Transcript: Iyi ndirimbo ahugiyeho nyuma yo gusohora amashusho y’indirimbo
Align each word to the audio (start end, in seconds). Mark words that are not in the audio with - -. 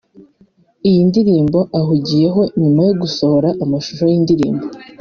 Iyi 0.89 1.01
ndirimbo 1.09 1.59
ahugiyeho 1.79 2.41
nyuma 2.61 2.81
yo 2.87 2.93
gusohora 3.01 3.49
amashusho 3.63 4.03
y’indirimbo 4.11 4.63